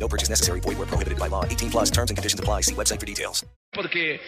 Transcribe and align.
No 0.00 0.08
purchase 0.08 0.30
necessary. 0.30 0.60
Void 0.60 0.78
where 0.78 0.86
prohibited 0.88 1.18
by 1.18 1.28
law. 1.28 1.44
18 1.44 1.70
plus 1.70 1.90
terms 1.90 2.10
and 2.10 2.16
conditions 2.16 2.40
apply. 2.40 2.62
See 2.62 2.74
website 2.74 2.98
for 2.98 3.06
details. 3.06 3.44
Porque 3.72 4.20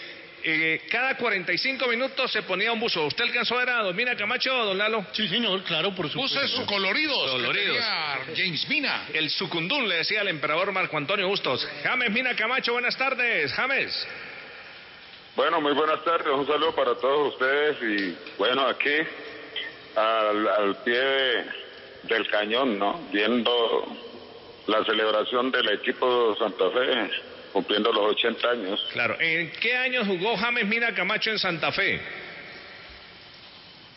eh, 0.44 0.82
cada 0.90 1.16
45 1.16 1.86
minutos 1.88 2.30
se 2.30 2.42
ponía 2.42 2.72
un 2.72 2.78
buzo. 2.80 3.06
¿Usted 3.06 3.24
alcanzó 3.24 3.54
a 3.56 3.58
ver 3.64 3.70
a 3.70 3.82
Domina 3.82 4.14
Camacho, 4.16 4.52
don 4.52 4.76
Lalo? 4.76 5.06
Sí, 5.12 5.26
señor, 5.28 5.62
claro, 5.64 5.94
por 5.94 6.08
supuesto. 6.10 6.40
Buses 6.40 6.60
coloridos. 6.66 7.30
Coloridos. 7.30 7.76
que 7.76 8.32
tenía 8.32 8.36
James 8.36 8.68
Mina. 8.68 9.08
El 9.14 9.30
sucundún 9.30 9.88
le 9.88 9.96
decía 9.96 10.20
al 10.20 10.28
emperador 10.28 10.70
Marco 10.72 10.96
Antonio 10.96 11.26
Bustos. 11.26 11.66
James 11.82 12.10
Mina 12.10 12.36
Camacho, 12.36 12.72
buenas 12.72 12.96
tardes. 12.96 13.52
James. 13.52 14.06
Bueno, 15.34 15.60
muy 15.62 15.72
buenas 15.72 16.04
tardes, 16.04 16.26
un 16.28 16.46
saludo 16.46 16.74
para 16.74 16.94
todos 16.96 17.32
ustedes 17.32 17.76
y 17.82 18.16
bueno, 18.36 18.66
aquí 18.66 18.96
al, 19.96 20.46
al 20.48 20.76
pie 20.84 20.98
de- 20.98 21.44
del 22.02 22.28
cañón, 22.28 22.78
¿no? 22.78 23.00
Viendo 23.10 24.11
la 24.66 24.84
celebración 24.84 25.50
del 25.50 25.68
equipo 25.70 26.36
Santa 26.36 26.70
Fe 26.70 27.10
cumpliendo 27.52 27.92
los 27.92 28.12
80 28.12 28.50
años. 28.50 28.88
Claro. 28.92 29.16
¿En 29.20 29.50
qué 29.52 29.76
años 29.76 30.06
jugó 30.06 30.36
James 30.36 30.66
Mina 30.66 30.94
Camacho 30.94 31.30
en 31.30 31.38
Santa 31.38 31.70
Fe? 31.70 32.00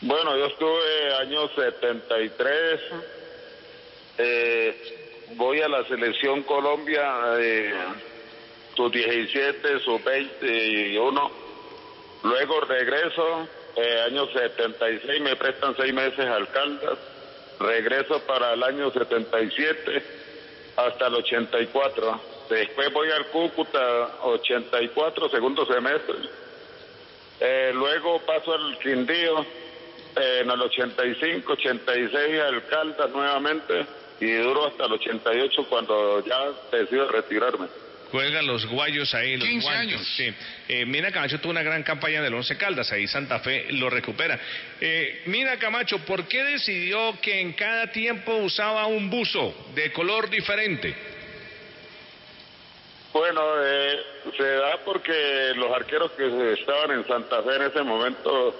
Bueno, 0.01 0.37
yo 0.37 0.47
estuve 0.47 1.13
año 1.21 1.47
73, 1.55 2.79
eh, 4.17 4.75
voy 5.35 5.61
a 5.61 5.69
la 5.69 5.85
selección 5.85 6.43
Colombia, 6.43 7.37
eh, 7.39 7.73
sus 8.75 8.91
17, 8.91 9.79
sus 9.79 10.03
21, 10.03 11.31
luego 12.23 12.59
regreso, 12.61 13.47
eh, 13.77 14.01
año 14.05 14.27
76, 14.27 15.21
me 15.21 15.35
prestan 15.37 15.75
seis 15.77 15.93
meses 15.93 16.25
al 16.25 16.49
Caldas, 16.49 16.99
regreso 17.59 18.19
para 18.27 18.53
el 18.53 18.63
año 18.63 18.91
77 18.91 20.25
hasta 20.75 21.07
el 21.07 21.15
84, 21.15 22.21
después 22.49 22.93
voy 22.93 23.09
al 23.11 23.27
Cúcuta, 23.27 23.79
84, 24.23 25.29
segundo 25.29 25.65
semestre, 25.65 26.15
eh, 27.39 27.71
luego 27.73 28.19
paso 28.19 28.53
al 28.53 28.77
Quindío, 28.79 29.41
eh, 30.15 30.39
en 30.41 30.49
el 30.49 30.61
85, 30.61 31.53
86 31.53 32.39
al 32.41 32.65
Caldas 32.67 33.11
nuevamente 33.11 33.85
y 34.19 34.31
duro 34.31 34.67
hasta 34.67 34.85
el 34.85 34.93
88 34.93 35.65
cuando 35.69 36.23
ya 36.23 36.51
decido 36.71 37.07
retirarme. 37.09 37.67
Juegan 38.11 38.47
los 38.47 38.65
guayos 38.65 39.13
ahí, 39.13 39.35
los 39.37 39.47
15 39.47 39.65
guayos. 39.65 39.81
años. 39.81 40.13
Sí. 40.15 40.33
Eh, 40.67 40.85
Mina 40.85 41.11
Camacho 41.11 41.39
tuvo 41.39 41.51
una 41.51 41.63
gran 41.63 41.83
campaña 41.83 42.21
del 42.21 42.33
Once 42.33 42.55
Caldas, 42.57 42.91
ahí 42.91 43.07
Santa 43.07 43.39
Fe 43.39 43.65
lo 43.71 43.89
recupera. 43.89 44.39
Eh, 44.79 45.23
Mina 45.25 45.57
Camacho, 45.57 45.99
¿por 45.99 46.27
qué 46.27 46.43
decidió 46.43 47.19
que 47.21 47.41
en 47.41 47.53
cada 47.53 47.91
tiempo 47.91 48.35
usaba 48.37 48.85
un 48.85 49.09
buzo 49.09 49.71
de 49.73 49.91
color 49.91 50.29
diferente? 50.29 50.95
Bueno, 53.15 53.41
eh, 53.63 53.97
se 54.35 54.43
da 54.43 54.77
porque 54.83 55.53
los 55.55 55.71
arqueros 55.71 56.11
que 56.11 56.53
estaban 56.59 56.91
en 56.91 57.07
Santa 57.07 57.41
Fe 57.43 57.55
en 57.55 57.61
ese 57.61 57.81
momento 57.81 58.53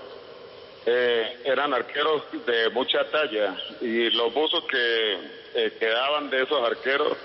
eh, 0.86 1.40
eran 1.44 1.74
arqueros 1.74 2.24
de 2.46 2.70
mucha 2.70 3.04
talla 3.06 3.54
y 3.82 4.10
los 4.12 4.34
buzos 4.34 4.64
que 4.66 5.14
eh, 5.56 5.74
quedaban 5.78 6.30
de 6.30 6.44
esos 6.44 6.64
arqueros 6.64 7.18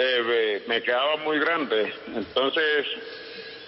eh, 0.00 0.62
me, 0.68 0.80
quedaban 0.82 1.24
muy 1.24 1.38
grandes. 1.40 1.92
Entonces 2.14 2.86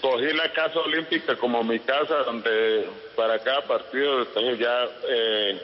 cogí 0.00 0.32
la 0.32 0.52
casa 0.52 0.78
olímpica 0.78 1.36
como 1.36 1.62
mi 1.64 1.80
casa 1.80 2.18
donde 2.18 2.86
para 3.16 3.38
cada 3.40 3.62
partido 3.62 4.22
entonces 4.22 4.58
ya 4.58 4.88
eh, 5.08 5.60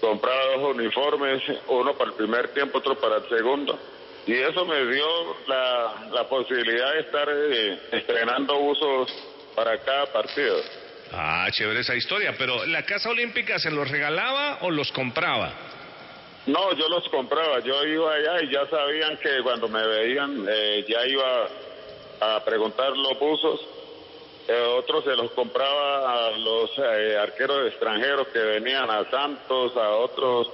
compraba 0.00 0.56
dos 0.56 0.74
uniformes, 0.76 1.42
uno 1.68 1.96
para 1.96 2.10
el 2.10 2.16
primer 2.16 2.48
tiempo, 2.48 2.78
otro 2.78 2.98
para 2.98 3.18
el 3.18 3.28
segundo. 3.28 3.78
Y 4.26 4.32
eso 4.32 4.64
me 4.64 4.84
dio 4.86 5.36
la, 5.46 6.08
la 6.10 6.28
posibilidad 6.28 6.92
de 6.92 7.00
estar 7.00 7.28
eh, 7.30 7.78
estrenando 7.92 8.58
usos 8.58 9.12
para 9.54 9.78
cada 9.78 10.06
partido. 10.06 10.56
Ah, 11.12 11.46
chévere 11.52 11.80
esa 11.80 11.94
historia, 11.94 12.34
pero 12.36 12.66
¿la 12.66 12.82
Casa 12.84 13.10
Olímpica 13.10 13.58
se 13.58 13.70
los 13.70 13.88
regalaba 13.88 14.58
o 14.62 14.70
los 14.70 14.90
compraba? 14.90 15.52
No, 16.46 16.72
yo 16.74 16.88
los 16.88 17.08
compraba, 17.08 17.60
yo 17.60 17.84
iba 17.84 18.12
allá 18.12 18.42
y 18.42 18.52
ya 18.52 18.66
sabían 18.68 19.16
que 19.16 19.42
cuando 19.42 19.66
me 19.68 19.86
veían 19.86 20.46
eh, 20.48 20.84
ya 20.86 21.06
iba 21.06 21.48
a 22.20 22.44
preguntar 22.44 22.94
los 22.96 23.18
buzos. 23.18 23.60
Eh, 24.46 24.76
otros 24.78 25.04
se 25.04 25.16
los 25.16 25.30
compraba 25.30 26.26
a 26.26 26.30
los 26.32 26.70
eh, 26.76 27.16
arqueros 27.16 27.66
extranjeros 27.68 28.28
que 28.28 28.40
venían 28.40 28.90
a 28.90 29.08
Santos, 29.10 29.74
a 29.74 29.90
otros 29.96 30.50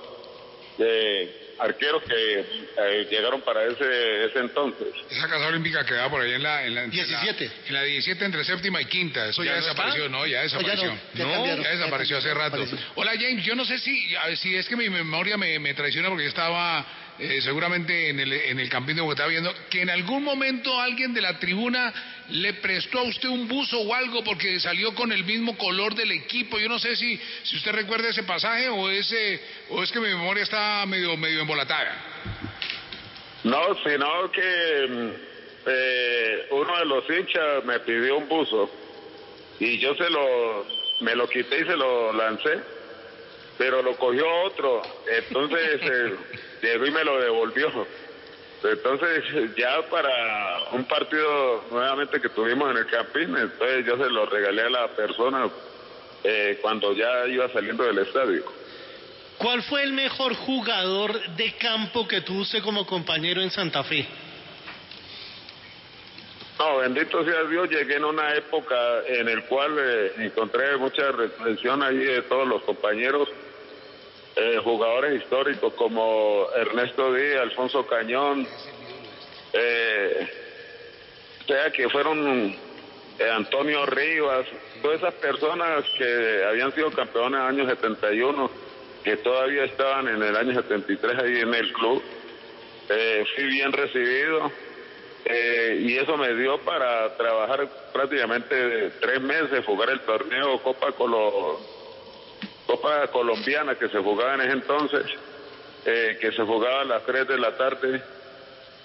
eh, 0.79 1.50
arqueros 1.61 2.03
que 2.05 2.41
eh, 2.41 3.07
llegaron 3.11 3.41
para 3.43 3.65
ese, 3.65 4.25
ese 4.25 4.39
entonces. 4.39 4.89
Esa 5.11 5.29
casa 5.29 5.47
olímpica 5.47 5.85
quedaba 5.85 6.09
por 6.11 6.23
ahí 6.23 6.33
en 6.33 6.43
la, 6.43 6.65
en 6.65 6.75
la, 6.75 6.85
en 6.85 6.91
la- 6.91 6.93
17. 7.05 7.51
En 7.69 7.75
la 7.75 7.83
17 7.85 8.25
entre 8.25 8.45
séptima 8.45 8.81
y 8.81 8.87
quinta. 8.87 9.27
Eso 9.29 9.43
ya, 9.45 9.51
¿Ya 9.51 9.55
no 9.57 9.61
está? 9.61 9.71
desapareció, 9.73 10.09
¿no? 10.09 10.27
Ya 10.27 10.43
desapareció. 10.43 10.99
ya 11.15 11.25
no, 11.25 11.47
ya 11.47 11.57
no, 11.57 11.63
desapareció 11.63 12.19
hace 12.19 12.33
rato. 12.35 12.65
Hola 12.95 13.13
James, 13.19 13.45
yo 13.45 13.55
no 13.55 13.65
sé 13.65 13.79
si, 13.79 14.15
a 14.17 14.27
ver, 14.29 14.37
si 14.37 14.55
es 14.57 14.69
que 14.69 14.77
mi 14.77 14.89
memoria 14.89 15.37
me, 15.37 15.59
me 15.59 15.75
traiciona 15.75 16.09
porque 16.09 16.25
yo 16.25 16.29
estaba 16.31 16.85
eh, 17.21 17.41
seguramente 17.43 18.09
en 18.09 18.19
el, 18.19 18.33
en 18.33 18.59
el 18.59 18.69
campín 18.71 18.97
de 18.97 19.03
Bogotá 19.03 19.27
viendo 19.27 19.53
que 19.69 19.83
en 19.83 19.91
algún 19.91 20.25
momento 20.25 20.81
alguien 20.81 21.13
de 21.13 21.21
la 21.21 21.39
tribuna 21.39 21.93
le 22.31 22.55
prestó 22.55 23.01
a 23.01 23.03
usted 23.03 23.29
un 23.29 23.47
buzo 23.47 23.79
o 23.79 23.95
algo 23.95 24.25
porque 24.25 24.59
salió 24.59 24.95
con 24.95 25.13
el 25.13 25.25
mismo 25.25 25.57
color 25.59 25.95
del 25.95 26.13
equipo. 26.13 26.59
Yo 26.59 26.69
no 26.69 26.79
sé 26.79 26.97
si, 26.97 27.21
si 27.43 27.57
usted 27.57 27.73
recuerda 27.73 28.09
ese 28.09 28.23
pasaje 28.23 28.69
o, 28.71 28.89
ese, 28.89 29.41
o 29.69 29.83
es 29.83 29.93
que 29.93 30.01
mi 30.01 30.09
memoria 30.09 30.43
está 30.43 30.87
medio, 30.87 31.17
medio 31.17 31.43
embolatada. 31.43 31.95
No, 33.45 33.75
sino 33.85 34.31
que 34.33 34.87
mm, 34.89 35.11
eh, 35.67 36.47
uno 36.53 36.79
de 36.79 36.85
los 36.87 37.05
hinchas 37.11 37.65
me 37.65 37.81
pidió 37.81 38.17
un 38.17 38.29
buzo 38.29 38.71
y 39.59 39.79
yo 39.79 39.95
se 39.95 40.09
lo, 40.09 40.67
me 41.01 41.15
lo 41.15 41.29
quité 41.29 41.61
y 41.61 41.65
se 41.65 41.77
lo 41.77 42.15
lancé, 42.15 42.61
pero 43.59 43.83
lo 43.83 43.95
cogió 43.97 44.27
otro, 44.45 44.81
entonces 45.07 45.81
eh, 45.83 46.17
llegó 46.63 46.87
y 46.87 46.91
me 46.91 47.05
lo 47.05 47.21
devolvió. 47.21 47.87
Entonces 48.63 49.25
ya 49.57 49.83
para 49.91 50.71
un 50.73 50.85
partido 50.85 51.65
nuevamente 51.71 52.21
que 52.21 52.29
tuvimos 52.29 52.71
en 52.71 52.77
el 52.79 52.87
Campín, 52.87 53.35
entonces 53.37 53.87
yo 53.87 53.97
se 53.97 54.11
lo 54.11 54.27
regalé 54.27 54.63
a 54.63 54.71
la 54.71 54.89
persona 54.89 55.49
eh, 56.23 56.59
cuando 56.61 56.93
ya 56.93 57.27
iba 57.27 57.49
saliendo 57.49 57.85
del 57.85 57.99
estadio. 57.99 58.45
¿Cuál 59.39 59.63
fue 59.63 59.83
el 59.83 59.95
mejor 59.95 60.35
jugador 60.35 61.19
de 61.37 61.53
campo 61.55 62.07
que 62.07 62.21
tuvo 62.21 62.41
usted 62.43 62.63
como 62.63 62.85
compañero 62.85 63.41
en 63.41 63.51
Santa 63.51 63.83
Fe? 63.83 64.07
No, 66.59 66.77
bendito 66.77 67.25
sea 67.25 67.45
Dios, 67.45 67.71
llegué 67.71 67.97
en 67.97 68.05
una 68.05 68.35
época 68.35 68.77
en 69.09 69.31
el 69.31 69.45
cual 69.45 69.79
eh, 69.79 70.13
encontré 70.19 70.77
mucha 70.77 71.11
reflexión 71.11 71.83
ahí 71.83 71.97
de 71.97 72.21
todos 72.21 72.47
los 72.47 72.61
compañeros, 72.65 73.31
eh, 74.41 74.59
jugadores 74.65 75.21
históricos 75.23 75.75
como 75.75 76.47
Ernesto 76.57 77.13
Díaz, 77.13 77.43
Alfonso 77.43 77.87
Cañón, 77.87 78.47
eh, 79.53 80.29
o 81.43 81.47
sea 81.47 81.71
que 81.71 81.91
fueron 81.91 82.57
eh, 83.19 83.31
Antonio 83.31 83.85
Rivas, 83.85 84.47
todas 84.81 84.99
esas 84.99 85.13
personas 85.15 85.85
que 85.99 86.45
habían 86.49 86.73
sido 86.73 86.91
campeones 86.91 87.39
en 87.39 87.47
el 87.47 87.61
año 87.61 87.69
71, 87.69 88.51
que 89.05 89.19
todavía 89.19 89.65
estaban 89.65 90.09
en 90.09 90.23
el 90.23 90.35
año 90.35 90.55
73 90.55 91.19
ahí 91.19 91.41
en 91.41 91.53
el 91.53 91.71
club, 91.75 92.03
eh, 92.89 93.25
fui 93.35 93.45
bien 93.45 93.73
recibido. 93.73 94.51
Eh, 95.23 95.83
y 95.83 95.99
eso 95.99 96.17
me 96.17 96.35
dio 96.35 96.59
para 96.63 97.15
trabajar 97.19 97.69
prácticamente 97.93 98.91
tres 99.01 99.21
meses, 99.21 99.67
jugar 99.67 99.91
el 99.91 100.01
torneo 100.01 100.63
Copa 100.63 100.93
Colo, 100.93 101.61
Copa 102.71 103.09
Colombiana 103.09 103.75
que 103.75 103.89
se 103.89 103.99
jugaba 103.99 104.35
en 104.35 104.43
ese 104.43 104.53
entonces, 104.53 105.05
eh, 105.85 106.19
que 106.21 106.31
se 106.31 106.43
jugaba 106.45 106.83
a 106.83 106.85
las 106.85 107.05
3 107.05 107.27
de 107.27 107.39
la 107.39 107.57
tarde. 107.57 108.01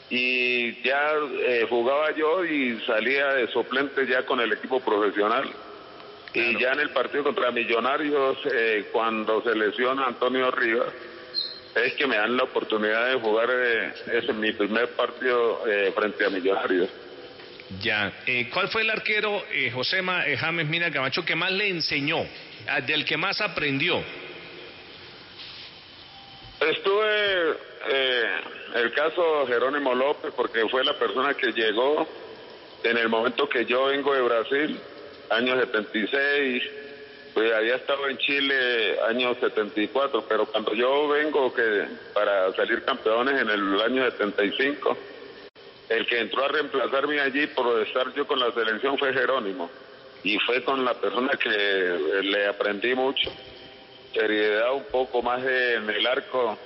Y 0.10 0.82
ya 0.82 1.14
eh, 1.46 1.68
jugaba 1.70 2.12
yo 2.16 2.44
y 2.44 2.80
salía 2.82 3.28
de 3.34 3.48
suplente 3.48 4.08
ya 4.08 4.26
con 4.26 4.40
el 4.40 4.54
equipo 4.54 4.80
profesional. 4.80 5.52
Y 6.34 6.60
ya 6.60 6.72
en 6.72 6.80
el 6.80 6.90
partido 6.90 7.24
contra 7.24 7.52
Millonarios, 7.52 8.38
eh, 8.52 8.90
cuando 8.92 9.44
se 9.44 9.54
lesiona 9.56 10.06
Antonio 10.06 10.50
Rivas, 10.50 10.92
es 11.76 11.94
que 11.94 12.08
me 12.08 12.18
dan 12.18 12.36
la 12.36 12.44
oportunidad 12.44 13.10
de 13.10 13.20
jugar 13.20 13.50
eh, 13.54 13.94
ese 14.14 14.34
mi 14.34 14.52
primer 14.52 14.90
partido 14.96 15.62
eh, 15.68 15.94
frente 15.96 16.26
a 16.26 16.30
Millonarios. 16.32 16.90
Ya. 17.82 18.14
Eh, 18.28 18.50
¿Cuál 18.54 18.70
fue 18.70 18.84
el 18.84 18.90
arquero, 18.90 19.44
eh, 19.52 19.72
Josema 19.72 20.28
eh, 20.28 20.38
James 20.38 20.68
Mina 20.68 20.92
Camacho, 20.92 21.26
que 21.26 21.36
más 21.36 21.52
le 21.52 21.70
enseñó, 21.70 22.26
ah, 22.68 22.82
del 22.82 23.06
que 23.06 23.18
más 23.18 23.42
aprendió? 23.42 24.04
Estuve 26.60 27.58
eh, 27.90 28.24
el 28.76 28.94
caso 28.94 29.46
Jerónimo 29.48 29.94
López 29.94 30.32
porque 30.36 30.68
fue 30.70 30.84
la 30.84 30.94
persona 30.94 31.34
que 31.34 31.52
llegó 31.52 32.08
en 32.84 32.98
el 32.98 33.10
momento 33.10 33.50
que 33.50 33.66
yo 33.66 33.88
vengo 33.88 34.14
de 34.14 34.22
Brasil, 34.22 34.80
año 35.32 35.60
76, 35.60 36.64
pues 37.34 37.52
había 37.52 37.76
estado 37.76 38.08
en 38.08 38.18
Chile 38.18 39.00
año 39.10 39.36
74, 39.36 40.26
pero 40.30 40.46
cuando 40.46 40.74
yo 40.74 41.08
vengo 41.10 41.54
que 41.54 41.86
para 42.14 42.54
salir 42.54 42.84
campeones 42.84 43.42
en 43.42 43.50
el 43.50 43.82
año 43.82 44.10
75, 44.10 44.98
el 45.90 46.06
que 46.08 46.20
entró 46.20 46.46
a 46.46 46.48
reemplazarme 46.48 47.20
allí 47.20 47.48
por 47.48 47.82
estar 47.82 48.14
yo 48.14 48.26
con 48.26 48.40
la 48.40 48.52
selección 48.52 48.98
fue 48.98 49.14
Jerónimo 49.14 49.70
y 50.24 50.38
fue 50.40 50.64
con 50.64 50.84
la 50.84 50.94
persona 50.96 51.32
que 51.42 51.50
le 51.50 52.48
aprendí 52.48 52.96
mucho 52.96 53.32
seriedad 54.16 54.74
un 54.74 54.86
poco 54.86 55.22
más 55.22 55.44
en 55.44 55.90
el 55.90 56.08
arco, 56.08 56.58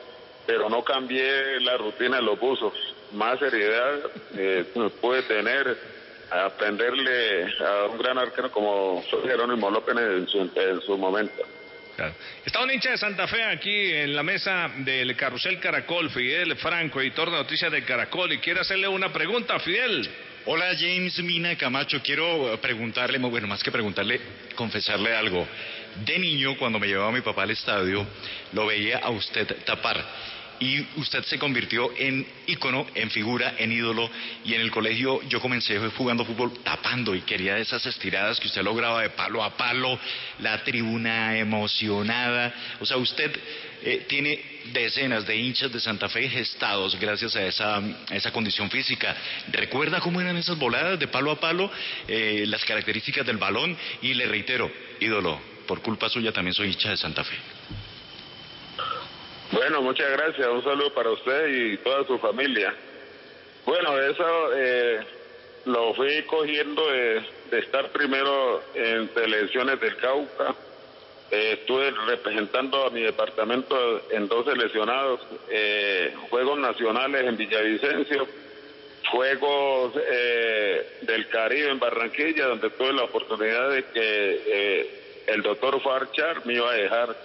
pero 0.46 0.70
no 0.70 0.84
cambié 0.84 1.60
la 1.62 1.78
rutina 1.78 2.18
de 2.18 2.24
los 2.24 2.40
buzos. 2.40 2.74
Más 3.12 3.40
seriedad 3.40 4.00
eh, 4.36 4.66
puede 5.02 5.24
tener, 5.24 5.76
aprenderle 6.30 7.46
a 7.60 7.88
un 7.92 7.98
gran 7.98 8.20
arquero 8.20 8.52
como 8.52 9.04
Jerónimo 9.24 9.72
López 9.72 9.98
en 9.98 10.28
su, 10.28 10.50
en 10.56 10.82
su 10.82 10.98
momento. 10.98 11.44
Está 12.46 12.62
un 12.62 12.72
hincha 12.72 12.92
de 12.92 12.98
Santa 12.98 13.28
Fe 13.28 13.44
aquí 13.44 13.92
en 13.92 14.16
la 14.16 14.24
mesa 14.24 14.72
del 14.78 15.16
Carrusel 15.18 15.60
Caracol, 15.60 16.10
Fidel 16.10 16.56
Franco, 16.56 17.02
editor 17.02 17.30
de 17.30 17.38
noticias 17.38 17.72
de 17.72 17.84
Caracol, 17.84 18.32
y 18.32 18.38
quiere 18.38 18.62
hacerle 18.62 18.88
una 18.88 19.12
pregunta, 19.12 19.60
Fidel. 19.60 20.10
Hola 20.46 20.68
James 20.80 21.20
Mina 21.22 21.58
Camacho, 21.58 22.02
quiero 22.02 22.58
preguntarle, 22.62 23.18
bueno, 23.18 23.48
más 23.48 23.62
que 23.62 23.72
preguntarle, 23.72 24.22
confesarle 24.56 25.14
algo. 25.14 25.46
De 26.06 26.18
niño, 26.18 26.58
cuando 26.58 26.80
me 26.80 26.88
llevaba 26.88 27.12
mi 27.12 27.22
papá 27.22 27.44
al 27.44 27.52
estadio, 27.52 28.08
lo 28.54 28.66
veía 28.66 29.00
a 29.00 29.10
usted 29.10 29.58
tapar. 29.66 30.02
Y 30.60 30.86
usted 30.98 31.24
se 31.24 31.40
convirtió 31.40 31.90
en 31.98 32.26
ícono, 32.48 32.86
en 32.94 33.10
figura, 33.10 33.56
en 33.58 33.72
ídolo. 33.72 34.10
Y 34.44 34.54
en 34.54 34.62
el 34.62 34.72
colegio 34.72 35.22
yo 35.30 35.40
comencé 35.40 35.80
jugando 35.96 36.26
fútbol 36.26 36.52
tapando 36.64 37.16
y 37.16 37.22
quería 37.22 37.58
esas 37.58 37.86
estiradas 37.86 38.40
que 38.40 38.48
usted 38.48 38.62
lograba 38.62 39.02
de 39.02 39.10
palo 39.12 39.44
a 39.44 39.56
palo, 39.56 39.98
la 40.40 40.64
tribuna 40.64 41.38
emocionada. 41.38 42.54
O 42.80 42.86
sea, 42.86 42.98
usted 42.98 43.32
eh, 43.82 44.06
tiene 44.10 44.40
decenas 44.74 45.26
de 45.26 45.38
hinchas 45.38 45.72
de 45.72 45.80
Santa 45.80 46.10
Fe 46.10 46.28
gestados 46.30 47.00
gracias 47.00 47.36
a 47.36 47.46
esa, 47.46 47.82
esa 48.12 48.32
condición 48.32 48.70
física. 48.70 49.16
¿Recuerda 49.52 50.02
cómo 50.02 50.20
eran 50.20 50.36
esas 50.36 50.58
voladas 50.58 51.00
de 51.00 51.08
palo 51.08 51.32
a 51.32 51.40
palo, 51.40 51.72
eh, 52.08 52.44
las 52.48 52.66
características 52.66 53.26
del 53.26 53.38
balón? 53.38 53.78
Y 54.02 54.14
le 54.14 54.28
reitero, 54.28 54.70
ídolo, 55.00 55.40
por 55.68 55.82
culpa 55.82 56.10
suya 56.10 56.34
también 56.34 56.54
soy 56.54 56.72
hincha 56.72 56.90
de 56.90 56.98
Santa 56.98 57.24
Fe. 57.24 57.59
Bueno, 59.52 59.82
muchas 59.82 60.12
gracias. 60.12 60.48
Un 60.48 60.64
saludo 60.64 60.94
para 60.94 61.10
usted 61.10 61.48
y 61.48 61.78
toda 61.78 62.06
su 62.06 62.20
familia. 62.20 62.72
Bueno, 63.66 63.98
eso 64.00 64.54
eh, 64.56 65.00
lo 65.66 65.94
fui 65.96 66.22
cogiendo 66.24 66.88
de, 66.88 67.24
estar 67.54 67.90
primero 67.90 68.62
en 68.76 69.12
selecciones 69.12 69.80
del 69.80 69.96
Cauca. 69.98 70.54
Eh, 71.32 71.58
estuve 71.60 71.92
representando 72.06 72.86
a 72.86 72.90
mi 72.92 73.02
departamento 73.02 74.04
en 74.12 74.28
dos 74.28 74.46
seleccionados, 74.46 75.20
eh, 75.50 76.14
Juegos 76.30 76.60
Nacionales 76.60 77.26
en 77.26 77.38
Villavicencio, 77.38 78.28
Juegos 79.12 79.94
del 79.96 81.28
Caribe 81.30 81.72
en 81.72 81.80
Barranquilla, 81.80 82.46
donde 82.46 82.70
tuve 82.70 82.94
la 82.94 83.04
oportunidad 83.04 83.72
de 83.72 83.84
que 83.86 85.24
el 85.26 85.42
doctor 85.42 85.82
Farchar 85.82 86.46
me 86.46 86.54
iba 86.54 86.70
a 86.70 86.76
dejar 86.76 87.16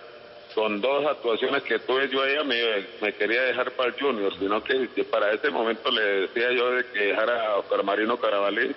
con 0.54 0.80
dos 0.80 1.04
actuaciones 1.04 1.62
que 1.64 1.80
tuve 1.80 2.08
yo 2.08 2.24
ella 2.24 2.44
me, 2.44 3.12
quería 3.14 3.42
dejar 3.42 3.72
para 3.72 3.88
el 3.90 4.00
Junior, 4.00 4.32
sino 4.38 4.62
que, 4.62 4.88
para 5.10 5.32
ese 5.32 5.50
momento 5.50 5.90
le 5.90 6.02
decía 6.02 6.52
yo 6.52 6.70
de 6.70 6.84
que 6.86 7.06
dejara 7.06 7.48
a 7.48 7.56
Oscar 7.56 7.82
Marino 7.82 8.16
Carabalí 8.18 8.74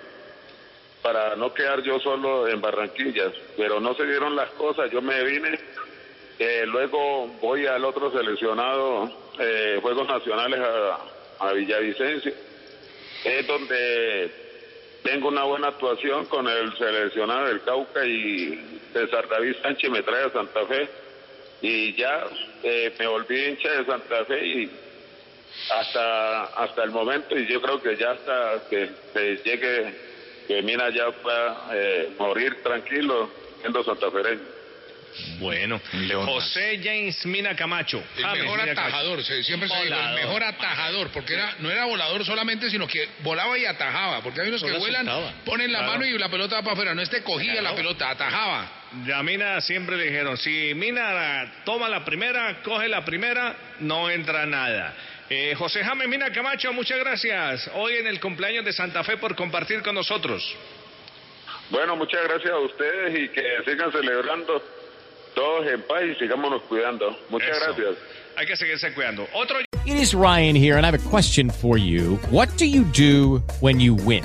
para 1.02 1.36
no 1.36 1.54
quedar 1.54 1.80
yo 1.82 2.00
solo 2.00 2.48
en 2.48 2.60
Barranquillas, 2.60 3.32
pero 3.56 3.80
no 3.80 3.94
se 3.94 4.04
dieron 4.04 4.34
las 4.34 4.50
cosas, 4.50 4.90
yo 4.90 5.00
me 5.00 5.22
vine, 5.22 5.58
eh, 6.40 6.64
luego 6.66 7.28
voy 7.40 7.66
al 7.66 7.84
otro 7.84 8.10
seleccionado, 8.10 9.08
eh, 9.38 9.78
Juegos 9.80 10.08
Nacionales 10.08 10.60
a, 10.60 11.46
a 11.46 11.52
Villavicencio, 11.52 12.32
es 13.24 13.46
donde 13.46 14.30
tengo 15.04 15.28
una 15.28 15.44
buena 15.44 15.68
actuación 15.68 16.26
con 16.26 16.48
el 16.48 16.76
seleccionado 16.76 17.46
del 17.46 17.62
Cauca 17.62 18.04
y 18.04 18.80
César 18.92 19.28
David 19.28 19.54
Sánchez 19.62 19.90
me 19.90 20.02
trae 20.02 20.24
a 20.24 20.30
Santa 20.30 20.66
Fe 20.66 20.88
y 21.60 21.94
ya 21.94 22.24
eh, 22.62 22.92
me 22.98 23.06
volví 23.06 23.46
hincha 23.46 23.70
de 23.70 23.84
Santa 23.84 24.24
Fe 24.24 24.46
y 24.46 24.70
hasta 25.70 26.44
hasta 26.44 26.84
el 26.84 26.90
momento 26.90 27.36
y 27.36 27.46
yo 27.46 27.60
creo 27.60 27.82
que 27.82 27.96
ya 27.96 28.12
hasta 28.12 28.68
que, 28.70 28.90
que 29.12 29.36
llegue 29.44 29.94
que 30.46 30.62
Mina 30.62 30.88
ya 30.90 31.10
pueda 31.10 31.68
eh, 31.72 32.10
morir 32.18 32.62
tranquilo 32.62 33.30
siendo 33.60 33.84
santafereño. 33.84 34.58
Bueno, 35.40 35.80
José 36.26 36.80
James 36.82 37.24
Mina 37.26 37.54
Camacho. 37.56 38.02
El 38.16 38.22
James 38.22 38.42
mejor 38.42 38.60
Mina 38.60 38.72
atajador, 38.72 39.22
Camacho. 39.22 39.42
siempre 39.42 39.68
se 39.68 39.74
dijo 39.82 39.96
el 39.96 40.14
mejor 40.14 40.44
atajador, 40.44 41.08
porque 41.08 41.34
era, 41.34 41.56
no 41.58 41.70
era 41.70 41.86
volador 41.86 42.24
solamente, 42.24 42.70
sino 42.70 42.86
que 42.86 43.08
volaba 43.20 43.58
y 43.58 43.64
atajaba, 43.64 44.22
porque 44.22 44.40
hay 44.40 44.48
unos 44.48 44.62
que 44.62 44.72
vuelan, 44.72 45.06
ponen 45.44 45.72
la 45.72 45.80
claro. 45.80 45.92
mano 45.92 46.06
y 46.06 46.16
la 46.16 46.28
pelota 46.28 46.56
va 46.56 46.62
para 46.62 46.72
afuera, 46.74 46.94
no 46.94 47.02
este 47.02 47.22
cogía 47.22 47.52
claro. 47.52 47.70
la 47.70 47.74
pelota, 47.74 48.10
atajaba. 48.10 48.77
Ya 49.06 49.22
Mina 49.22 49.60
siempre 49.60 49.96
le 49.96 50.04
dijeron, 50.04 50.36
si 50.38 50.72
Mina 50.74 51.52
toma 51.64 51.88
la 51.88 52.04
primera, 52.04 52.62
coge 52.62 52.88
la 52.88 53.04
primera, 53.04 53.54
no 53.80 54.08
entra 54.10 54.46
nada. 54.46 54.94
Eh, 55.28 55.54
José 55.58 55.84
James 55.84 56.08
Mina 56.08 56.32
Camacho, 56.32 56.72
muchas 56.72 56.98
gracias. 56.98 57.70
Hoy 57.74 57.94
en 57.96 58.06
el 58.06 58.18
cumpleaños 58.18 58.64
de 58.64 58.72
Santa 58.72 59.04
Fe 59.04 59.18
por 59.18 59.36
compartir 59.36 59.82
con 59.82 59.94
nosotros. 59.94 60.42
Bueno, 61.70 61.96
muchas 61.96 62.22
gracias 62.24 62.50
a 62.50 62.58
ustedes 62.58 63.18
y 63.18 63.28
que 63.28 63.42
sigan 63.66 63.92
celebrando 63.92 64.62
todos 65.34 65.66
en 65.66 65.82
paz 65.82 66.02
y 66.04 66.14
sigámonos 66.14 66.62
cuidando. 66.62 67.14
Muchas 67.28 67.50
Eso. 67.58 67.66
gracias. 67.66 67.94
Hay 68.36 68.46
que 68.46 68.56
seguirse 68.56 68.94
cuidando. 68.94 69.28
Otro. 69.34 69.58
It 69.84 69.96
is 69.96 70.14
Ryan 70.14 70.56
here, 70.56 70.76
and 70.76 70.86
I 70.86 70.90
have 70.90 70.94
a 70.94 71.10
question 71.10 71.50
for 71.50 71.76
you. 71.76 72.18
What 72.30 72.48
do 72.56 72.64
you 72.64 72.84
do 72.84 73.42
when 73.60 73.80
you 73.80 73.94
win? 73.94 74.24